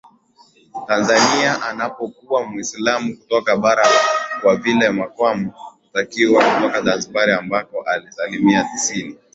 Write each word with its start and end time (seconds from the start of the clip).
Tanzania 0.87 1.61
anapokuwa 1.63 2.43
Mwislamu 2.45 3.17
kutoka 3.17 3.57
Bara 3.57 3.85
kwa 4.41 4.55
vile 4.55 4.89
Makamu 4.89 5.53
hutakiwa 5.83 6.53
kutoka 6.55 6.81
Zanzibar 6.81 7.31
ambako 7.31 7.85
asilimia 7.87 8.63
tisini 8.63 9.15